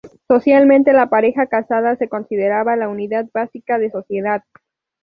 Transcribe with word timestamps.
Socialmente, 0.27 0.93
la 0.93 1.09
pareja 1.11 1.45
casada 1.45 1.95
se 1.95 2.09
consideraba 2.09 2.75
la 2.75 2.89
unidad 2.89 3.27
básica 3.35 3.77
de 3.77 3.91
sociedad. 3.91 4.43